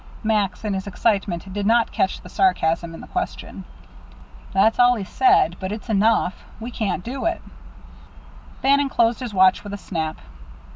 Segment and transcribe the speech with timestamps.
[0.23, 3.65] Max, in his excitement, did not catch the sarcasm in the question.
[4.51, 6.43] "That's all he said, but it's enough.
[6.59, 7.39] We can't do it"
[8.63, 10.17] Bannon closed his watch with a snap.